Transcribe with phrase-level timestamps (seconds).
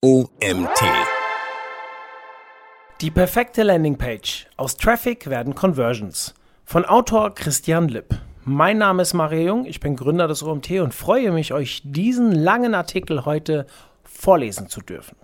[0.00, 0.80] OMT.
[3.00, 4.46] Die perfekte Landingpage.
[4.56, 6.34] Aus Traffic werden Conversions.
[6.64, 8.14] Von Autor Christian Lipp.
[8.44, 12.30] Mein Name ist Mario Jung, ich bin Gründer des OMT und freue mich, euch diesen
[12.30, 13.66] langen Artikel heute
[14.04, 15.16] vorlesen zu dürfen.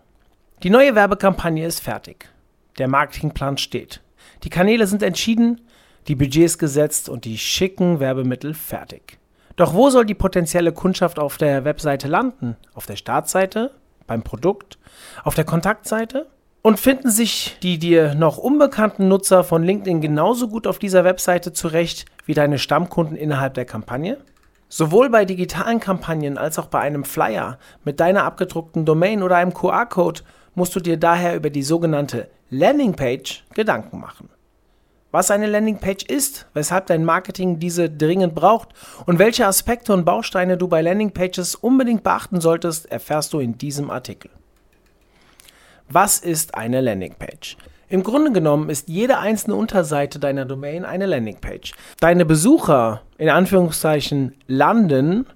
[0.64, 2.28] Die neue Werbekampagne ist fertig.
[2.78, 4.00] Der Marketingplan steht.
[4.42, 5.60] Die Kanäle sind entschieden,
[6.08, 9.20] die Budgets gesetzt und die schicken Werbemittel fertig.
[9.54, 12.56] Doch wo soll die potenzielle Kundschaft auf der Webseite landen?
[12.74, 13.70] Auf der Startseite?
[14.06, 14.78] Beim Produkt,
[15.22, 16.26] auf der Kontaktseite
[16.62, 21.52] und finden sich die dir noch unbekannten Nutzer von LinkedIn genauso gut auf dieser Webseite
[21.52, 24.18] zurecht wie deine Stammkunden innerhalb der Kampagne?
[24.68, 29.54] Sowohl bei digitalen Kampagnen als auch bei einem Flyer mit deiner abgedruckten Domain oder einem
[29.54, 30.22] QR-Code
[30.54, 34.28] musst du dir daher über die sogenannte Landingpage Gedanken machen
[35.14, 38.70] was eine Landingpage ist, weshalb dein Marketing diese dringend braucht
[39.06, 43.92] und welche Aspekte und Bausteine du bei Landingpages unbedingt beachten solltest, erfährst du in diesem
[43.92, 44.28] Artikel.
[45.88, 47.56] Was ist eine Landingpage?
[47.88, 51.74] Im Grunde genommen ist jede einzelne Unterseite deiner Domain eine Landingpage.
[52.00, 55.26] Deine Besucher, in Anführungszeichen, landen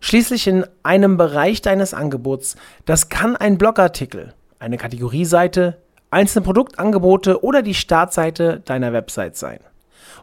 [0.00, 2.56] schließlich in einem Bereich deines Angebots.
[2.84, 5.76] Das kann ein Blogartikel, eine Kategorieseite,
[6.10, 9.60] einzelne Produktangebote oder die Startseite deiner Website sein.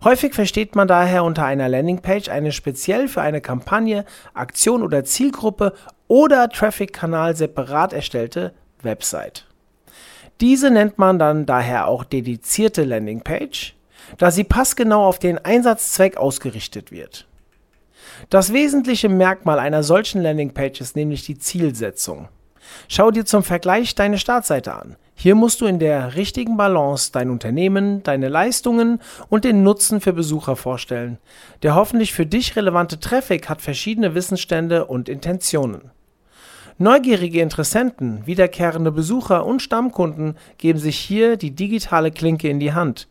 [0.04, 5.74] Häufig versteht man daher unter einer Landingpage eine speziell für eine Kampagne, Aktion oder Zielgruppe
[6.08, 9.46] oder Traffic-Kanal separat erstellte Website.
[10.40, 13.76] Diese nennt man dann daher auch dedizierte Landingpage,
[14.20, 17.28] da sie passgenau auf den Einsatzzweck ausgerichtet wird.
[18.30, 22.30] Das wesentliche Merkmal einer solchen Landingpage ist nämlich die Zielsetzung.
[22.88, 24.96] Schau dir zum Vergleich deine Startseite an.
[25.20, 30.14] Hier musst du in der richtigen Balance dein Unternehmen, deine Leistungen und den Nutzen für
[30.14, 31.18] Besucher vorstellen.
[31.64, 35.90] Der hoffentlich für dich relevante Traffic hat verschiedene Wissensstände und Intentionen.
[36.78, 43.08] Neugierige Interessenten, wiederkehrende Besucher und Stammkunden geben sich hier die digitale Klinke in die Hand.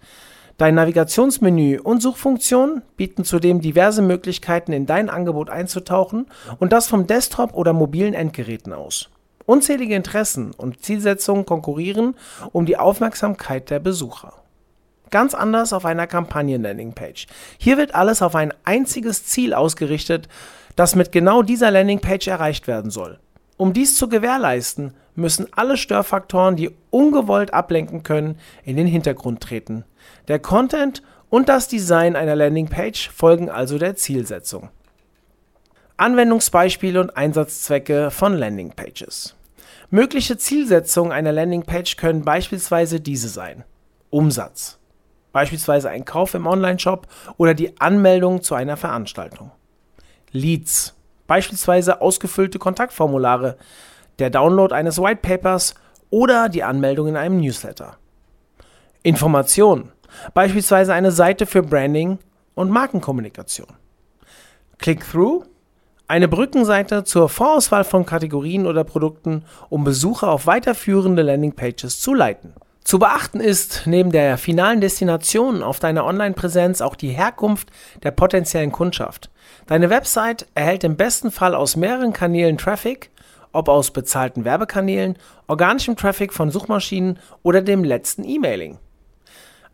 [0.59, 6.27] Dein Navigationsmenü und Suchfunktion bieten zudem diverse Möglichkeiten, in dein Angebot einzutauchen
[6.61, 9.11] und das vom Desktop oder mobilen Endgeräten aus.
[9.47, 12.17] Unzählige Interessen und Zielsetzungen konkurrieren
[12.53, 14.33] um die Aufmerksamkeit der Besucher.
[15.11, 17.29] Ganz anders auf einer Kampagnen-Landingpage.
[17.59, 20.29] Hier wird alles auf ein einziges Ziel ausgerichtet,
[20.75, 23.21] das mit genau dieser Landingpage erreicht werden soll.
[23.57, 29.85] Um dies zu gewährleisten, müssen alle Störfaktoren, die ungewollt ablenken können, in den Hintergrund treten.
[30.29, 34.71] Der Content und das Design einer Landingpage folgen also der Zielsetzung.
[35.99, 39.35] Anwendungsbeispiele und Einsatzzwecke von Landingpages.
[39.89, 43.65] Mögliche Zielsetzungen einer Landingpage können beispielsweise diese sein.
[44.11, 44.79] Umsatz.
[45.33, 47.07] Beispielsweise ein Kauf im Onlineshop
[47.39, 49.53] oder die Anmeldung zu einer Veranstaltung.
[50.33, 50.95] Leads.
[51.27, 53.57] Beispielsweise ausgefüllte Kontaktformulare,
[54.19, 55.75] der Download eines Whitepapers
[56.11, 57.97] oder die Anmeldung in einem Newsletter.
[59.03, 59.93] Information.
[60.35, 62.19] Beispielsweise eine Seite für Branding
[62.55, 63.69] und Markenkommunikation.
[64.79, 65.45] Click-through
[66.09, 72.53] eine Brückenseite zur Vorauswahl von Kategorien oder Produkten, um Besucher auf weiterführende Landingpages zu leiten.
[72.85, 77.71] Zu beachten ist neben der finalen Destination auf deiner Online-Präsenz auch die Herkunft
[78.05, 79.31] der potenziellen Kundschaft.
[79.67, 83.11] Deine Website erhält im besten Fall aus mehreren Kanälen Traffic,
[83.51, 85.19] ob aus bezahlten Werbekanälen,
[85.49, 88.79] organischem Traffic von Suchmaschinen oder dem letzten E-Mailing.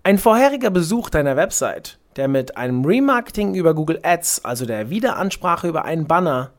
[0.04, 5.68] Ein vorheriger Besuch deiner Website der mit einem Remarketing über Google Ads, also der Wiederansprache
[5.68, 6.50] über einen Banner,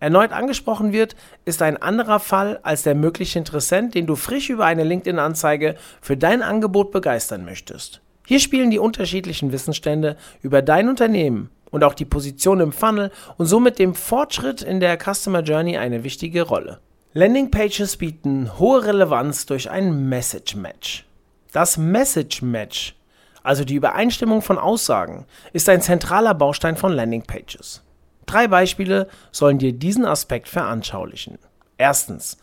[0.00, 1.14] erneut angesprochen wird,
[1.44, 6.16] ist ein anderer Fall als der mögliche Interessent, den du frisch über eine LinkedIn-Anzeige für
[6.16, 8.00] dein Angebot begeistern möchtest.
[8.26, 13.46] Hier spielen die unterschiedlichen Wissensstände über dein Unternehmen und auch die Position im Funnel und
[13.46, 16.80] somit dem Fortschritt in der Customer Journey eine wichtige Rolle.
[17.12, 21.04] Landingpages bieten hohe Relevanz durch ein Message Match.
[21.52, 22.94] Das Message Match
[23.42, 27.82] also die Übereinstimmung von Aussagen, ist ein zentraler Baustein von Landingpages.
[28.26, 31.38] Drei Beispiele sollen dir diesen Aspekt veranschaulichen.
[31.78, 32.36] Erstens,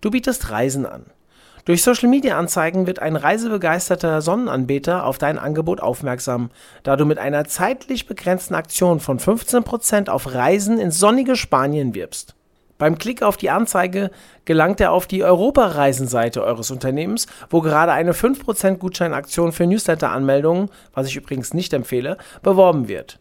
[0.00, 1.06] du bietest Reisen an.
[1.64, 6.50] Durch Social-Media-Anzeigen wird ein reisebegeisterter Sonnenanbeter auf dein Angebot aufmerksam,
[6.82, 12.37] da du mit einer zeitlich begrenzten Aktion von 15% auf Reisen ins sonnige Spanien wirbst.
[12.78, 14.10] Beim Klick auf die Anzeige
[14.44, 21.08] gelangt er auf die Europareisenseite eures Unternehmens, wo gerade eine 5% Gutscheinaktion für Newsletter-Anmeldungen, was
[21.08, 23.18] ich übrigens nicht empfehle, beworben wird.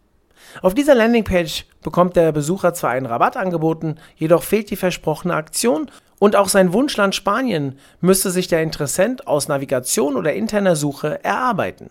[0.62, 5.89] Auf dieser Landingpage bekommt der Besucher zwar einen Rabatt angeboten, jedoch fehlt die versprochene Aktion
[6.19, 11.89] und auch sein Wunschland Spanien müsste sich der Interessent aus Navigation oder interner Suche erarbeiten.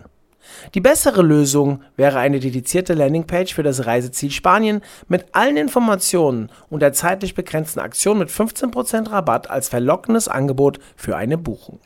[0.75, 6.81] Die bessere Lösung wäre eine dedizierte Landingpage für das Reiseziel Spanien mit allen Informationen und
[6.81, 11.81] der zeitlich begrenzten Aktion mit 15% Rabatt als verlockendes Angebot für eine Buchung.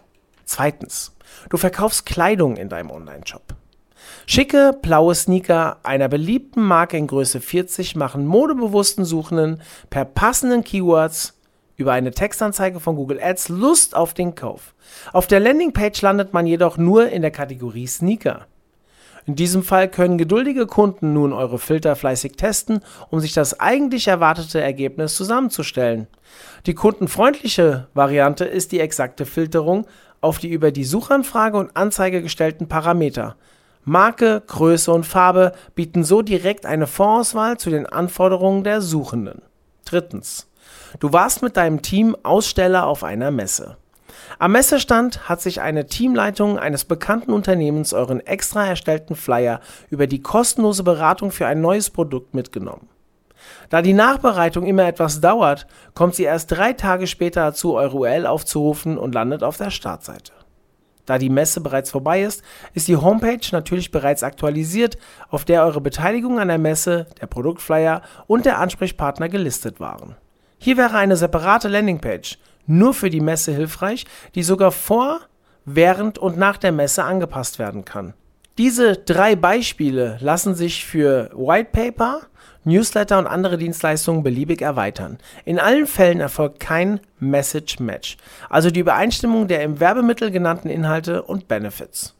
[0.45, 1.15] Zweitens,
[1.49, 3.55] du verkaufst Kleidung in deinem Online-Shop.
[4.27, 11.39] Schicke, blaue Sneaker einer beliebten Marke in Größe 40 machen modebewussten Suchenden per passenden Keywords
[11.77, 14.75] über eine Textanzeige von Google Ads Lust auf den Kauf.
[15.13, 18.47] Auf der Landingpage landet man jedoch nur in der Kategorie Sneaker.
[19.31, 22.81] In diesem Fall können geduldige Kunden nun eure Filter fleißig testen,
[23.11, 26.09] um sich das eigentlich erwartete Ergebnis zusammenzustellen.
[26.67, 29.87] Die kundenfreundliche Variante ist die exakte Filterung
[30.21, 33.37] auf die über die Suchanfrage und Anzeige gestellten Parameter.
[33.85, 39.43] Marke, Größe und Farbe bieten so direkt eine Vorauswahl zu den Anforderungen der Suchenden.
[39.85, 40.49] Drittens.
[40.99, 43.77] Du warst mit deinem Team Aussteller auf einer Messe.
[44.39, 50.23] Am Messestand hat sich eine Teamleitung eines bekannten Unternehmens euren extra erstellten Flyer über die
[50.23, 52.89] kostenlose Beratung für ein neues Produkt mitgenommen.
[53.69, 58.27] Da die Nachbereitung immer etwas dauert, kommt sie erst drei Tage später dazu, eure URL
[58.27, 60.33] aufzurufen und landet auf der Startseite.
[61.07, 62.43] Da die Messe bereits vorbei ist,
[62.75, 64.97] ist die Homepage natürlich bereits aktualisiert,
[65.29, 70.17] auf der eure Beteiligung an der Messe, der Produktflyer und der Ansprechpartner gelistet waren.
[70.59, 72.39] Hier wäre eine separate Landingpage
[72.71, 75.21] nur für die Messe hilfreich, die sogar vor,
[75.65, 78.15] während und nach der Messe angepasst werden kann.
[78.59, 82.21] Diese drei Beispiele lassen sich für White Paper,
[82.65, 85.19] Newsletter und andere Dienstleistungen beliebig erweitern.
[85.45, 88.17] In allen Fällen erfolgt kein Message Match,
[88.49, 92.15] also die Übereinstimmung der im Werbemittel genannten Inhalte und Benefits.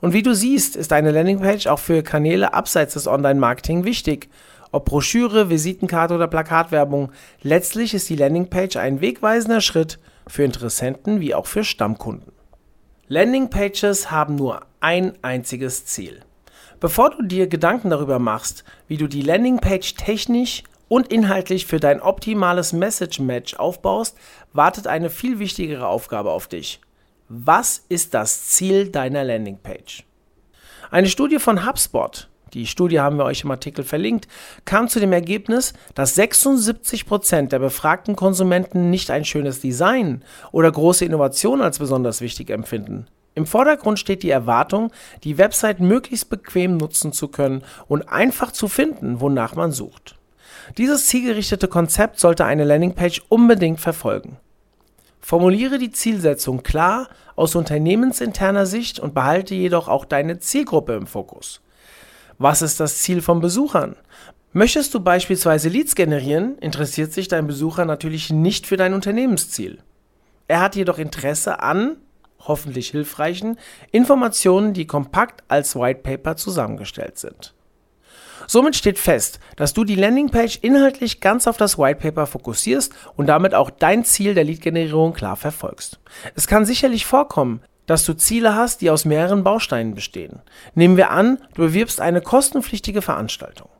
[0.00, 4.28] Und wie du siehst, ist eine Landingpage auch für Kanäle abseits des Online-Marketing wichtig.
[4.70, 7.12] Ob Broschüre, Visitenkarte oder Plakatwerbung,
[7.42, 12.32] letztlich ist die Landingpage ein wegweisender Schritt für Interessenten wie auch für Stammkunden.
[13.08, 16.20] Landingpages haben nur ein einziges Ziel.
[16.80, 22.00] Bevor du dir Gedanken darüber machst, wie du die Landingpage technisch und inhaltlich für dein
[22.00, 24.16] optimales Message-Match aufbaust,
[24.52, 26.80] wartet eine viel wichtigere Aufgabe auf dich.
[27.28, 30.04] Was ist das Ziel deiner Landingpage?
[30.90, 34.28] Eine Studie von HubSpot, die Studie haben wir euch im Artikel verlinkt,
[34.64, 40.22] kam zu dem Ergebnis, dass 76% der befragten Konsumenten nicht ein schönes Design
[40.52, 43.06] oder große Innovation als besonders wichtig empfinden.
[43.34, 44.90] Im Vordergrund steht die Erwartung,
[45.22, 50.16] die Website möglichst bequem nutzen zu können und einfach zu finden, wonach man sucht.
[50.76, 54.38] Dieses zielgerichtete Konzept sollte eine Landingpage unbedingt verfolgen.
[55.20, 61.60] Formuliere die Zielsetzung klar aus unternehmensinterner Sicht und behalte jedoch auch deine Zielgruppe im Fokus.
[62.38, 63.96] Was ist das Ziel von Besuchern?
[64.52, 69.78] Möchtest du beispielsweise Leads generieren, interessiert sich dein Besucher natürlich nicht für dein Unternehmensziel.
[70.46, 71.96] Er hat jedoch Interesse an
[72.40, 73.58] hoffentlich hilfreichen
[73.90, 77.54] Informationen, die kompakt als White Paper zusammengestellt sind.
[78.46, 83.26] Somit steht fest, dass du die Landingpage inhaltlich ganz auf das White Paper fokussierst und
[83.26, 85.98] damit auch dein Ziel der Lead-Generierung klar verfolgst.
[86.36, 90.42] Es kann sicherlich vorkommen, dass du Ziele hast, die aus mehreren Bausteinen bestehen.
[90.74, 93.70] Nehmen wir an, du bewirbst eine kostenpflichtige Veranstaltung.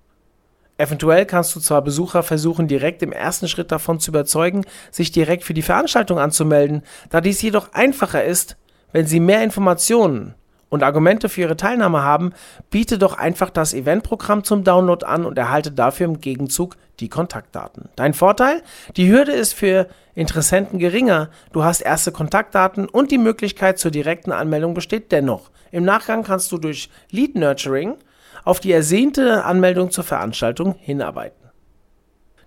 [0.78, 5.44] Eventuell kannst du zwar Besucher versuchen, direkt im ersten Schritt davon zu überzeugen, sich direkt
[5.44, 8.56] für die Veranstaltung anzumelden, da dies jedoch einfacher ist,
[8.92, 10.34] wenn sie mehr Informationen
[10.68, 12.32] und Argumente für ihre Teilnahme haben,
[12.70, 17.88] biete doch einfach das Eventprogramm zum Download an und erhalte dafür im Gegenzug die Kontaktdaten.
[17.96, 18.62] Dein Vorteil?
[18.96, 21.30] Die Hürde ist für Interessenten geringer.
[21.52, 25.50] Du hast erste Kontaktdaten und die Möglichkeit zur direkten Anmeldung besteht dennoch.
[25.70, 27.96] Im Nachgang kannst du durch Lead Nurturing
[28.44, 31.36] auf die ersehnte Anmeldung zur Veranstaltung hinarbeiten.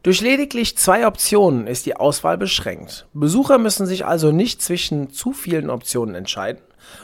[0.04, 3.06] Durch lediglich zwei Optionen ist die Auswahl beschränkt.
[3.14, 6.62] Besucher müssen sich also nicht zwischen zu vielen Optionen entscheiden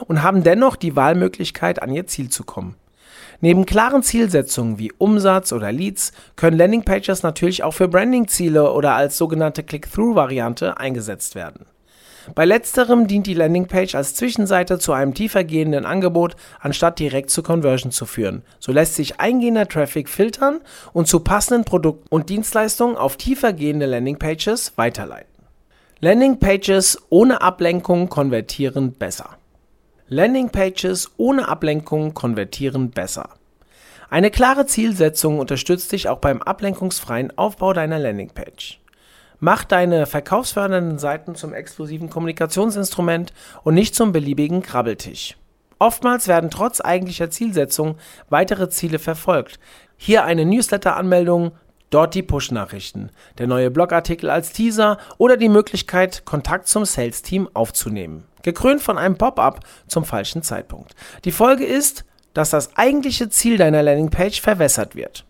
[0.08, 2.75] und haben dennoch die Wahlmöglichkeit, an ihr Ziel zu kommen.
[3.39, 9.17] Neben klaren Zielsetzungen wie Umsatz oder Leads können Landingpages natürlich auch für Branding-Ziele oder als
[9.17, 11.67] sogenannte Click-Through-Variante eingesetzt werden.
[12.36, 17.91] Bei letzterem dient die Landingpage als Zwischenseite zu einem tiefergehenden Angebot, anstatt direkt zur Conversion
[17.91, 18.44] zu führen.
[18.60, 20.60] So lässt sich eingehender Traffic filtern
[20.94, 25.32] und zu passenden Produkten und Dienstleistungen auf tiefergehende Landingpages weiterleiten.
[26.00, 29.38] Landingpages ohne Ablenkung konvertieren besser.
[30.09, 33.31] Landingpages ohne Ablenkung konvertieren besser.
[34.09, 38.79] Eine klare Zielsetzung unterstützt dich auch beim ablenkungsfreien Aufbau deiner Landingpage.
[39.41, 43.33] Mach deine verkaufsfördernden Seiten zum exklusiven Kommunikationsinstrument
[43.65, 45.35] und nicht zum beliebigen Krabbeltisch.
[45.77, 47.97] Oftmals werden trotz eigentlicher Zielsetzung
[48.29, 49.59] weitere Ziele verfolgt.
[49.97, 51.51] Hier eine Newsletter-Anmeldung,
[51.89, 53.09] dort die Push-Nachrichten,
[53.39, 58.23] der neue Blogartikel als Teaser oder die Möglichkeit, Kontakt zum Sales-Team aufzunehmen.
[58.47, 60.95] Gekrönt von einem Pop-up zum falschen Zeitpunkt.
[61.25, 65.25] Die Folge ist, dass das eigentliche Ziel deiner Landingpage verwässert wird.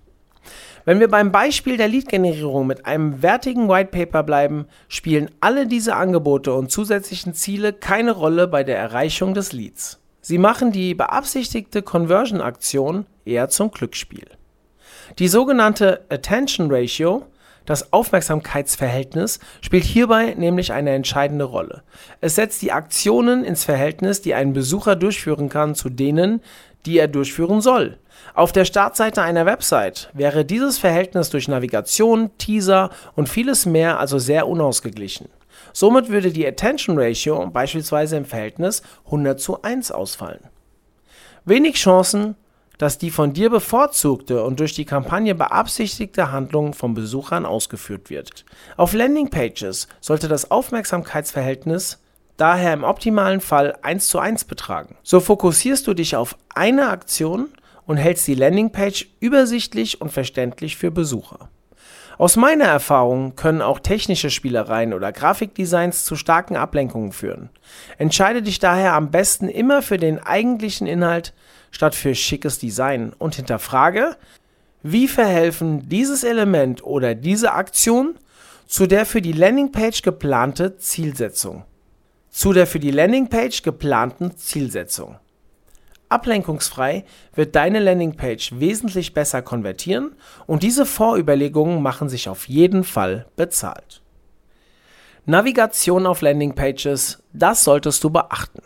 [0.86, 6.54] Wenn wir beim Beispiel der Lead-Generierung mit einem wertigen Whitepaper bleiben, spielen alle diese Angebote
[6.54, 10.00] und zusätzlichen Ziele keine Rolle bei der Erreichung des Leads.
[10.22, 14.28] Sie machen die beabsichtigte Conversion-Aktion eher zum Glücksspiel.
[15.18, 17.26] Die sogenannte Attention Ratio,
[17.68, 21.84] das Aufmerksamkeitsverhältnis, spielt hierbei nämlich eine entscheidende Rolle.
[22.20, 26.42] Es setzt die Aktionen ins Verhältnis, die ein Besucher durchführen kann, zu denen,
[26.88, 28.00] die er durchführen soll.
[28.34, 34.18] Auf der Startseite einer Website wäre dieses Verhältnis durch Navigation, Teaser und vieles mehr also
[34.18, 35.30] sehr unausgeglichen.
[35.74, 40.40] Somit würde die Attention Ratio beispielsweise im Verhältnis 100 zu 1 ausfallen.
[41.46, 42.36] Wenig Chancen,
[42.78, 48.46] dass die von dir bevorzugte und durch die Kampagne beabsichtigte Handlung von Besuchern ausgeführt wird.
[48.76, 52.00] Auf Landingpages sollte das Aufmerksamkeitsverhältnis
[52.38, 54.96] daher im optimalen Fall 1 zu 1 betragen.
[55.04, 57.50] So fokussierst du dich auf eine Aktion
[57.86, 61.50] und hältst die Landingpage übersichtlich und verständlich für Besucher.
[62.20, 67.50] Aus meiner Erfahrung können auch technische Spielereien oder Grafikdesigns zu starken Ablenkungen führen.
[68.00, 71.34] Entscheide dich daher am besten immer für den eigentlichen Inhalt
[71.78, 74.18] statt für schickes Design und hinterfrage,
[74.82, 78.16] wie verhelfen dieses Element oder diese Aktion
[78.66, 81.66] zu der für die Landingpage geplante Zielsetzung.
[82.32, 85.20] Zu der für die Landingpage geplanten Zielsetzung.
[86.10, 87.06] Ablenkungsfrei
[87.36, 90.16] wird deine Landingpage wesentlich besser konvertieren
[90.48, 94.02] und diese Vorüberlegungen machen sich auf jeden Fall bezahlt.
[95.28, 98.64] Navigation auf Landingpages, das solltest du beachten.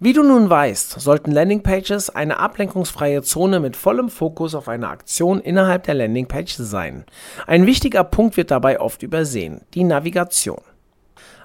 [0.00, 5.40] Wie du nun weißt, sollten Landingpages eine ablenkungsfreie Zone mit vollem Fokus auf eine Aktion
[5.40, 7.04] innerhalb der Landingpage sein.
[7.48, 10.60] Ein wichtiger Punkt wird dabei oft übersehen, die Navigation.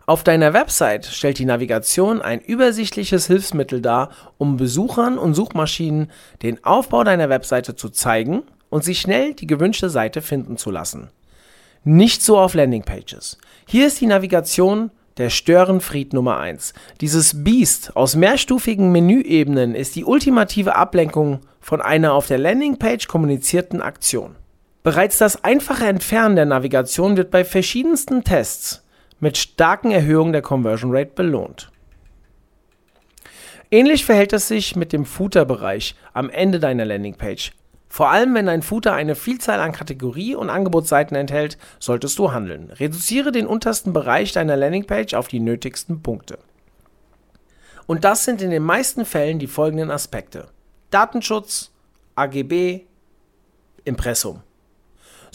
[0.06, 6.12] Auf deiner Website stellt die Navigation ein übersichtliches Hilfsmittel dar, um Besuchern und Suchmaschinen
[6.44, 11.10] den Aufbau deiner Webseite zu zeigen und sie schnell die gewünschte Seite finden zu lassen.
[11.84, 13.40] Nicht so auf Landingpages.
[13.68, 16.74] Hier ist die Navigation der Störenfried Nummer 1.
[17.02, 23.82] Dieses Biest aus mehrstufigen Menüebenen ist die ultimative Ablenkung von einer auf der Landingpage kommunizierten
[23.82, 24.36] Aktion.
[24.84, 28.86] Bereits das einfache Entfernen der Navigation wird bei verschiedensten Tests
[29.20, 31.72] mit starken Erhöhungen der Conversion Rate belohnt.
[33.72, 37.54] Ähnlich verhält es sich mit dem Footer-Bereich am Ende deiner Landingpage.
[37.94, 42.72] Vor allem, wenn dein Footer eine Vielzahl an Kategorie- und Angebotsseiten enthält, solltest du handeln.
[42.72, 46.40] Reduziere den untersten Bereich deiner Landingpage auf die nötigsten Punkte.
[47.86, 50.48] Und das sind in den meisten Fällen die folgenden Aspekte.
[50.90, 51.70] Datenschutz,
[52.16, 52.82] AGB,
[53.84, 54.42] Impressum.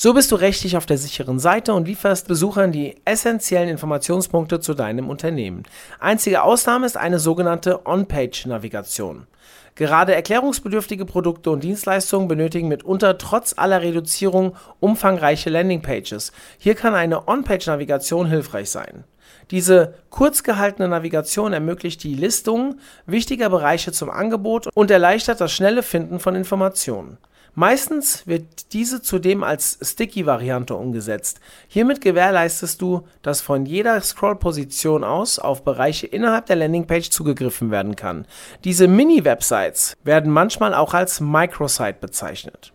[0.00, 4.74] So bist du rechtlich auf der sicheren Seite und lieferst Besuchern die essentiellen Informationspunkte zu
[4.74, 5.64] deinem Unternehmen.
[5.98, 9.26] Einzige Ausnahme ist eine sogenannte On-Page-Navigation.
[9.74, 16.30] Gerade erklärungsbedürftige Produkte und Dienstleistungen benötigen mitunter trotz aller Reduzierung umfangreiche Landingpages.
[16.58, 19.02] Hier kann eine On-Page-Navigation hilfreich sein.
[19.50, 25.82] Diese kurz gehaltene Navigation ermöglicht die Listung wichtiger Bereiche zum Angebot und erleichtert das schnelle
[25.82, 27.18] Finden von Informationen.
[27.54, 31.40] Meistens wird diese zudem als Sticky-Variante umgesetzt.
[31.66, 37.96] Hiermit gewährleistest du, dass von jeder Scroll-Position aus auf Bereiche innerhalb der Landingpage zugegriffen werden
[37.96, 38.26] kann.
[38.64, 42.72] Diese Mini-Websites werden manchmal auch als Microsite bezeichnet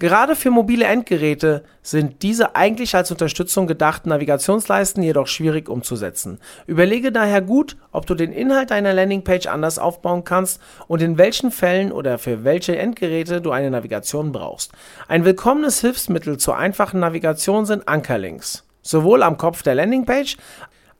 [0.00, 6.40] Gerade für mobile Endgeräte sind diese eigentlich als Unterstützung gedachten Navigationsleisten jedoch schwierig umzusetzen.
[6.66, 11.52] Überlege daher gut, ob du den Inhalt deiner Landingpage anders aufbauen kannst und in welchen
[11.52, 14.72] Fällen oder für welche Endgeräte du eine Navigation brauchst.
[15.06, 18.64] Ein willkommenes Hilfsmittel zur einfachen Navigation sind Ankerlinks.
[18.82, 20.36] Sowohl am Kopf der Landingpage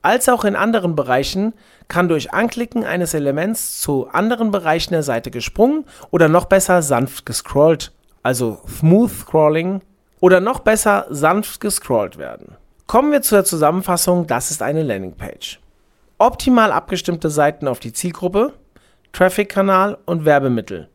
[0.01, 1.53] als auch in anderen Bereichen
[1.89, 7.25] kann durch Anklicken eines Elements zu anderen Bereichen der Seite gesprungen oder noch besser sanft
[7.25, 7.91] gescrollt
[8.25, 9.81] also Smooth Scrolling
[10.19, 12.55] oder noch besser sanft gescrollt werden.
[12.87, 15.59] Kommen wir zur Zusammenfassung, das ist eine Landingpage.
[16.17, 18.53] Optimal abgestimmte Seiten auf die Zielgruppe,
[19.13, 20.89] Traffic-Kanal und Werbemittel.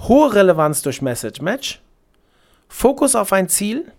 [0.00, 1.82] Hohe Relevanz durch Message Match,
[2.68, 3.92] Fokus auf ein Ziel,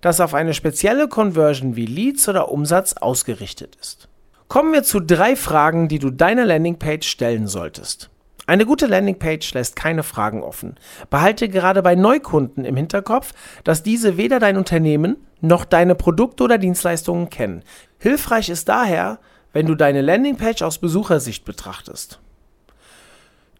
[0.00, 4.06] das auf eine spezielle Conversion wie Leads oder Umsatz ausgerichtet ist.
[4.46, 8.11] Kommen wir zu drei Fragen, die du deiner Landingpage stellen solltest.
[8.46, 10.76] Eine gute Landingpage lässt keine Fragen offen.
[11.10, 13.32] Behalte gerade bei Neukunden im Hinterkopf,
[13.62, 17.62] dass diese weder dein Unternehmen noch deine Produkte oder Dienstleistungen kennen.
[17.98, 19.18] Hilfreich ist daher,
[19.52, 22.20] wenn du deine Landingpage aus Besuchersicht betrachtest.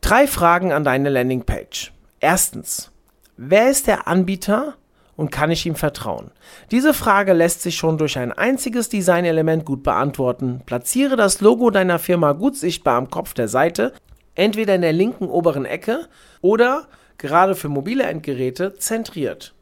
[0.01, 1.93] Drei Fragen an deine Landingpage.
[2.19, 2.91] Erstens,
[3.37, 4.75] wer ist der Anbieter
[5.15, 6.33] und kann ich ihm vertrauen?
[6.73, 10.63] Diese Frage lässt sich schon durch ein einziges Designelement gut beantworten.
[10.67, 13.93] Platziere das Logo deiner Firma gut sichtbar am Kopf der Seite
[14.35, 16.09] entweder in der linken oberen Ecke
[16.41, 16.87] oder,
[17.19, 19.55] gerade für mobile Endgeräte, zentriert.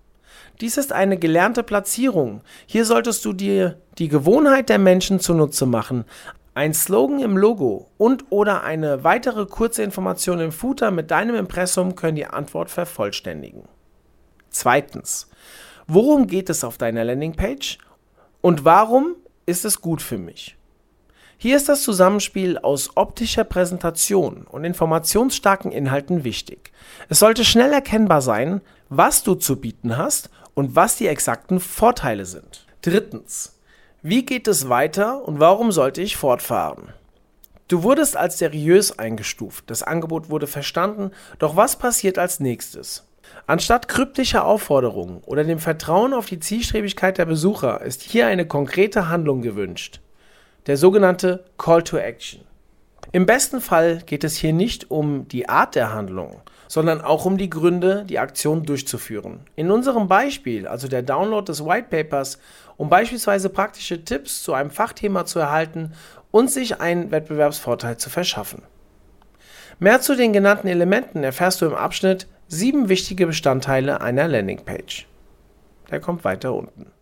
[0.61, 2.43] Dies ist eine gelernte Platzierung.
[2.67, 6.05] Hier solltest du dir die Gewohnheit der Menschen zunutze machen.
[6.53, 11.95] Ein Slogan im Logo und oder eine weitere kurze Information im Footer mit deinem Impressum
[11.95, 13.63] können die Antwort vervollständigen.
[14.51, 15.31] Zweitens,
[15.87, 17.79] worum geht es auf deiner Landingpage
[18.41, 20.57] und warum ist es gut für mich?
[21.43, 26.71] Hier ist das Zusammenspiel aus optischer Präsentation und informationsstarken Inhalten wichtig.
[27.09, 32.27] Es sollte schnell erkennbar sein, was du zu bieten hast und was die exakten Vorteile
[32.27, 32.67] sind.
[32.83, 33.59] Drittens.
[34.03, 36.93] Wie geht es weiter und warum sollte ich fortfahren?
[37.69, 43.09] Du wurdest als seriös eingestuft, das Angebot wurde verstanden, doch was passiert als nächstes?
[43.47, 49.09] Anstatt kryptischer Aufforderungen oder dem Vertrauen auf die Zielstrebigkeit der Besucher ist hier eine konkrete
[49.09, 50.03] Handlung gewünscht.
[50.67, 52.43] Der sogenannte Call to Action.
[53.13, 57.39] Im besten Fall geht es hier nicht um die Art der Handlung, sondern auch um
[57.39, 59.41] die Gründe, die Aktion durchzuführen.
[59.57, 62.39] In unserem Beispiel, also der Download des White Papers,
[62.77, 65.93] um beispielsweise praktische Tipps zu einem Fachthema zu erhalten
[66.31, 68.63] und sich einen Wettbewerbsvorteil zu verschaffen.
[69.79, 75.07] Mehr zu den genannten Elementen erfährst du im Abschnitt sieben wichtige Bestandteile einer Landingpage.
[75.91, 76.93] Der kommt weiter unten.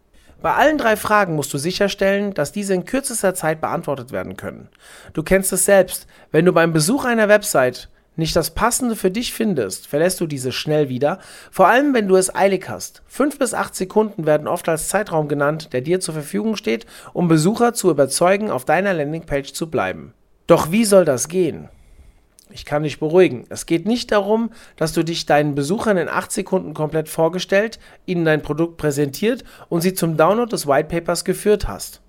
[0.40, 4.68] Bei allen drei Fragen musst du sicherstellen, dass diese in kürzester Zeit beantwortet werden können.
[5.12, 9.32] Du kennst es selbst, wenn du beim Besuch einer Website nicht das Passende für dich
[9.32, 11.18] findest, verlässt du diese schnell wieder,
[11.50, 13.02] vor allem wenn du es eilig hast.
[13.06, 17.28] Fünf bis acht Sekunden werden oft als Zeitraum genannt, der dir zur Verfügung steht, um
[17.28, 20.14] Besucher zu überzeugen, auf deiner Landingpage zu bleiben.
[20.46, 21.68] Doch wie soll das gehen?
[22.50, 23.44] Ich kann dich beruhigen.
[23.48, 28.24] Es geht nicht darum, dass du dich deinen Besuchern in acht Sekunden komplett vorgestellt, ihnen
[28.24, 32.00] dein Produkt präsentiert und sie zum Download des White Papers geführt hast.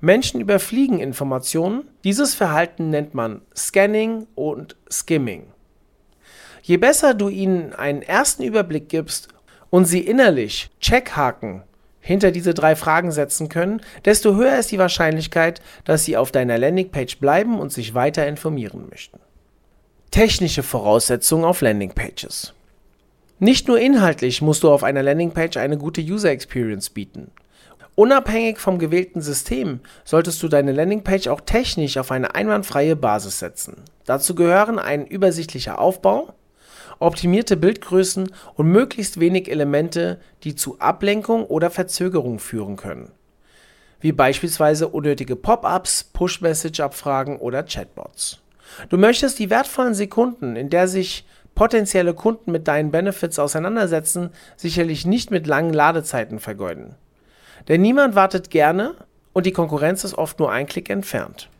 [0.00, 1.84] Menschen überfliegen Informationen.
[2.04, 5.48] Dieses Verhalten nennt man Scanning und Skimming.
[6.62, 9.28] Je besser du ihnen einen ersten Überblick gibst
[9.70, 11.62] und sie innerlich Checkhaken
[12.00, 16.58] hinter diese drei Fragen setzen können, desto höher ist die Wahrscheinlichkeit, dass sie auf deiner
[16.58, 19.20] Landingpage bleiben und sich weiter informieren möchten.
[20.10, 22.52] Technische Voraussetzungen auf Landingpages.
[23.38, 27.30] Nicht nur inhaltlich musst du auf einer Landingpage eine gute User Experience bieten.
[27.94, 33.84] Unabhängig vom gewählten System solltest du deine Landingpage auch technisch auf eine einwandfreie Basis setzen.
[34.04, 36.34] Dazu gehören ein übersichtlicher Aufbau,
[36.98, 43.12] optimierte Bildgrößen und möglichst wenig Elemente, die zu Ablenkung oder Verzögerung führen können,
[44.00, 48.40] wie beispielsweise unnötige Pop-ups, Push-Message-Abfragen oder Chatbots.
[48.88, 55.04] Du möchtest die wertvollen Sekunden, in der sich potenzielle Kunden mit deinen Benefits auseinandersetzen, sicherlich
[55.06, 56.94] nicht mit langen Ladezeiten vergeuden.
[57.68, 58.94] Denn niemand wartet gerne
[59.32, 61.50] und die Konkurrenz ist oft nur ein Klick entfernt.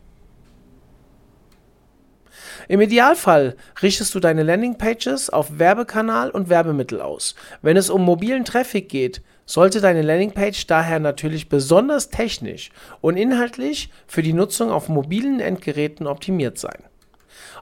[2.67, 7.35] Im Idealfall richtest du deine Landingpages auf Werbekanal und Werbemittel aus.
[7.61, 12.71] Wenn es um mobilen Traffic geht, sollte deine Landingpage daher natürlich besonders technisch
[13.01, 16.83] und inhaltlich für die Nutzung auf mobilen Endgeräten optimiert sein.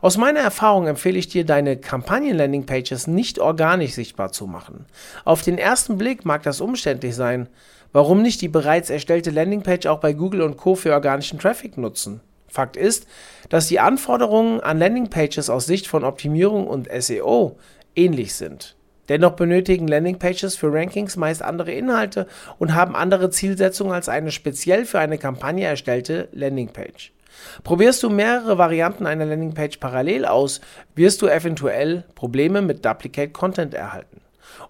[0.01, 4.85] Aus meiner Erfahrung empfehle ich dir, deine Kampagnen-Landingpages nicht organisch sichtbar zu machen.
[5.25, 7.49] Auf den ersten Blick mag das umständlich sein,
[7.91, 10.75] Warum nicht die bereits erstellte Landingpage auch bei Google und Co.
[10.75, 12.21] für organischen Traffic nutzen?
[12.47, 13.07] Fakt ist,
[13.49, 17.57] dass die Anforderungen an Landingpages aus Sicht von Optimierung und SEO
[17.95, 18.75] ähnlich sind.
[19.07, 22.27] Dennoch benötigen Landingpages für Rankings meist andere Inhalte
[22.59, 27.11] und haben andere Zielsetzungen als eine speziell für eine Kampagne erstellte Landingpage.
[27.63, 30.61] Probierst du mehrere Varianten einer Landingpage parallel aus,
[30.95, 34.21] wirst du eventuell Probleme mit Duplicate Content erhalten.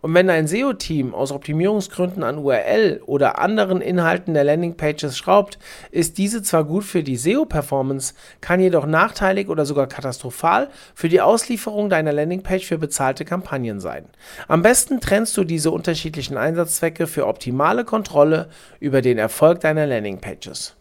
[0.02, 5.60] Und wenn ein SEO-Team aus Optimierungsgründen an URL oder anderen Inhalten der Landingpages schraubt,
[5.92, 11.22] ist diese zwar gut für die SEO-Performance, kann jedoch nachteilig oder sogar katastrophal für die
[11.22, 14.06] Auslieferung deiner Landingpage für bezahlte Kampagnen sein.
[14.48, 20.79] Am besten trennst du diese unterschiedlichen Einsatzzwecke für optimale Kontrolle über den Erfolg deiner Landingpages.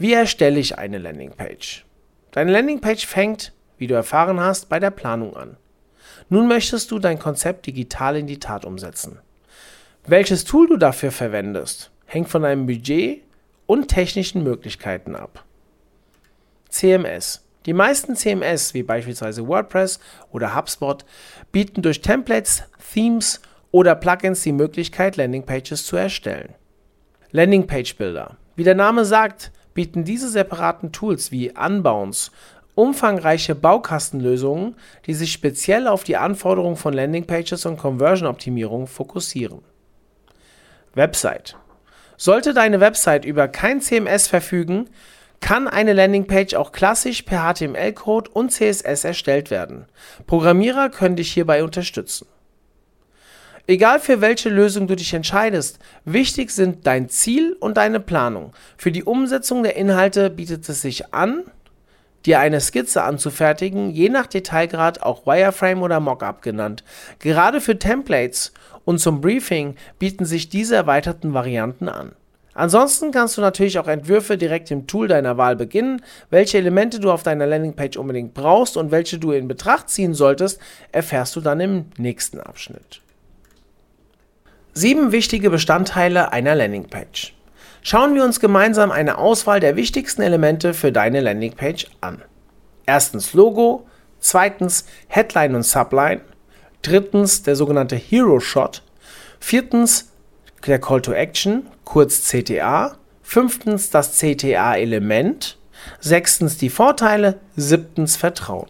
[0.00, 1.84] Wie erstelle ich eine Landingpage?
[2.30, 5.58] Deine Landingpage fängt, wie du erfahren hast, bei der Planung an.
[6.30, 9.18] Nun möchtest du dein Konzept digital in die Tat umsetzen.
[10.06, 13.24] Welches Tool du dafür verwendest, hängt von deinem Budget
[13.66, 15.44] und technischen Möglichkeiten ab.
[16.70, 17.44] CMS.
[17.66, 20.00] Die meisten CMS, wie beispielsweise WordPress
[20.32, 21.04] oder HubSpot,
[21.52, 22.62] bieten durch Templates,
[22.94, 26.54] Themes oder Plugins die Möglichkeit, Landingpages zu erstellen.
[27.32, 28.38] Landingpage Builder.
[28.56, 32.30] Wie der Name sagt, bieten diese separaten Tools wie Unbounce
[32.74, 39.60] umfangreiche Baukastenlösungen, die sich speziell auf die Anforderungen von Landingpages und Conversion-Optimierung fokussieren.
[40.94, 41.56] Website.
[42.16, 44.88] Sollte deine Website über kein CMS verfügen,
[45.40, 49.86] kann eine Landingpage auch klassisch per HTML-Code und CSS erstellt werden.
[50.26, 52.26] Programmierer können dich hierbei unterstützen.
[53.70, 58.52] Egal für welche Lösung du dich entscheidest, wichtig sind dein Ziel und deine Planung.
[58.76, 61.44] Für die Umsetzung der Inhalte bietet es sich an,
[62.26, 66.82] dir eine Skizze anzufertigen, je nach Detailgrad auch Wireframe oder Mockup genannt.
[67.20, 68.52] Gerade für Templates
[68.84, 72.10] und zum Briefing bieten sich diese erweiterten Varianten an.
[72.54, 76.02] Ansonsten kannst du natürlich auch Entwürfe direkt im Tool deiner Wahl beginnen.
[76.28, 80.58] Welche Elemente du auf deiner Landingpage unbedingt brauchst und welche du in Betracht ziehen solltest,
[80.90, 83.00] erfährst du dann im nächsten Abschnitt.
[84.72, 87.34] Sieben wichtige Bestandteile einer Landingpage.
[87.82, 92.22] Schauen wir uns gemeinsam eine Auswahl der wichtigsten Elemente für deine Landingpage an.
[92.86, 93.88] Erstens Logo,
[94.20, 96.20] zweitens Headline und Subline,
[96.82, 98.82] drittens der sogenannte Hero Shot,
[99.40, 100.12] viertens
[100.64, 105.58] der Call to Action, kurz CTA, fünftens das CTA-Element,
[105.98, 108.68] sechstens die Vorteile, siebtens Vertrauen.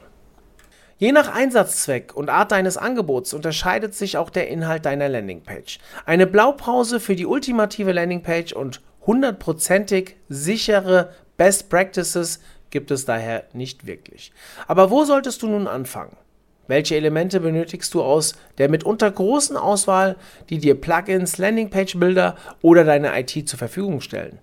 [1.01, 5.79] Je nach Einsatzzweck und Art deines Angebots unterscheidet sich auch der Inhalt deiner Landingpage.
[6.05, 13.87] Eine Blaupause für die ultimative Landingpage und hundertprozentig sichere Best Practices gibt es daher nicht
[13.87, 14.31] wirklich.
[14.67, 16.19] Aber wo solltest du nun anfangen?
[16.67, 20.17] Welche Elemente benötigst du aus der mitunter großen Auswahl,
[20.51, 24.39] die dir Plugins, Landingpage-Bilder oder deine IT zur Verfügung stellen?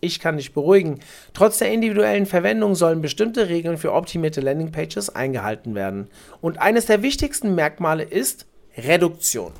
[0.00, 1.00] Ich kann dich beruhigen.
[1.34, 6.08] Trotz der individuellen Verwendung sollen bestimmte Regeln für optimierte Landingpages eingehalten werden.
[6.40, 9.52] Und eines der wichtigsten Merkmale ist Reduktion.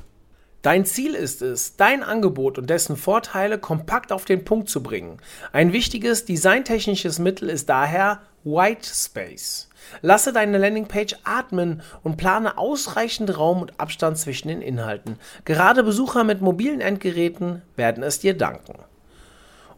[0.61, 5.17] Dein Ziel ist es, dein Angebot und dessen Vorteile kompakt auf den Punkt zu bringen.
[5.51, 9.69] Ein wichtiges designtechnisches Mittel ist daher White Space.
[10.01, 15.17] Lasse deine Landingpage atmen und plane ausreichend Raum und Abstand zwischen den Inhalten.
[15.45, 18.73] Gerade Besucher mit mobilen Endgeräten werden es dir danken.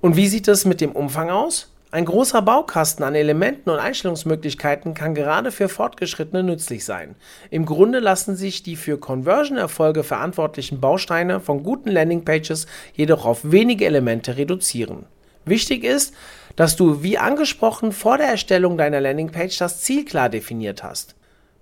[0.03, 1.69] Und wie sieht es mit dem Umfang aus?
[1.89, 7.15] Ein großer Baukasten an Elementen und Einstellungsmöglichkeiten kann gerade für Fortgeschrittene nützlich sein.
[7.51, 13.85] Im Grunde lassen sich die für Conversion-Erfolge verantwortlichen Bausteine von guten Landingpages jedoch auf wenige
[13.85, 15.05] Elemente reduzieren.
[15.45, 16.13] Wichtig ist,
[16.57, 21.15] dass du, wie angesprochen, vor der Erstellung deiner Landingpage das Ziel klar definiert hast.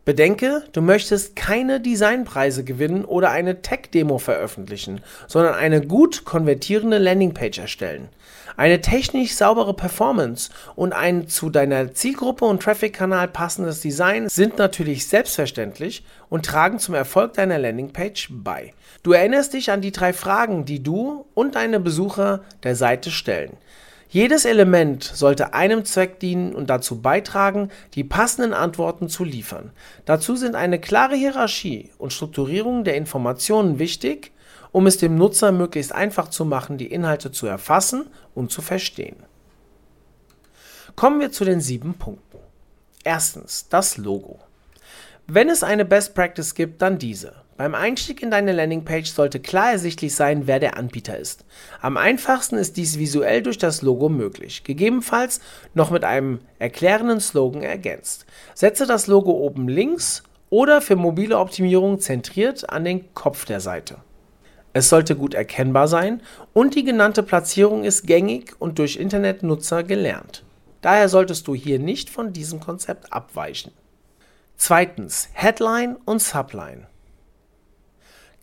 [0.04, 7.60] Bedenke, du möchtest keine Designpreise gewinnen oder eine Tech-Demo veröffentlichen, sondern eine gut konvertierende Landingpage
[7.60, 8.10] erstellen.
[8.58, 15.08] Eine technisch saubere Performance und ein zu deiner Zielgruppe und Traffic-Kanal passendes Design sind natürlich
[15.08, 18.74] selbstverständlich und tragen zum Erfolg deiner Landingpage bei.
[19.04, 23.58] Du erinnerst dich an die drei Fragen, die du und deine Besucher der Seite stellen.
[24.10, 29.72] Jedes Element sollte einem Zweck dienen und dazu beitragen, die passenden Antworten zu liefern.
[30.04, 34.34] Dazu sind eine klare Hierarchie und Strukturierung der Informationen wichtig
[34.72, 39.18] um es dem Nutzer möglichst einfach zu machen, die Inhalte zu erfassen und zu verstehen.
[40.96, 42.38] Kommen wir zu den sieben Punkten.
[43.04, 44.40] Erstens, das Logo.
[45.28, 47.34] Wenn es eine Best Practice gibt, dann diese.
[47.58, 51.46] Beim Einstieg in deine Landingpage sollte klar ersichtlich sein, wer der Anbieter ist.
[51.80, 55.42] Am einfachsten ist dies visuell durch das Logo möglich, gegebenenfalls
[55.74, 58.26] noch mit einem erklärenden Slogan ergänzt.
[58.56, 63.98] Setze das Logo oben links oder für mobile Optimierung zentriert an den Kopf der Seite.
[64.74, 66.22] Es sollte gut erkennbar sein
[66.54, 70.44] und die genannte Platzierung ist gängig und durch Internetnutzer gelernt.
[70.82, 73.72] Daher solltest du hier nicht von diesem Konzept abweichen.
[74.56, 76.88] Zweitens, Headline und Subline.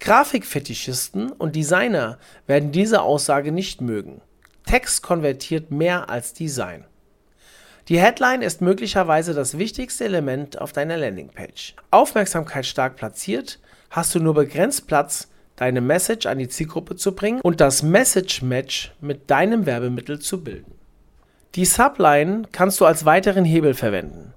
[0.01, 4.21] Grafikfetischisten und Designer werden diese Aussage nicht mögen.
[4.67, 6.85] Text konvertiert mehr als Design.
[7.89, 11.75] Die Headline ist möglicherweise das wichtigste Element auf deiner Landingpage.
[11.91, 13.59] Aufmerksamkeit stark platziert,
[13.91, 18.43] hast du nur begrenzt Platz deine Message an die Zielgruppe zu bringen und das Message
[18.43, 20.73] Match mit deinem Werbemittel zu bilden.
[21.55, 24.33] Die Subline kannst du als weiteren Hebel verwenden.